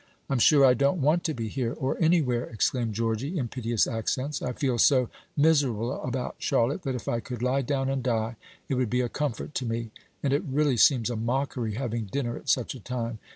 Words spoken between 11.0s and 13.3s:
a mockery having dinner at such a time.